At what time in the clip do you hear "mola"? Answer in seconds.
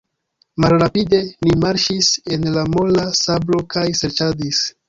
2.77-3.07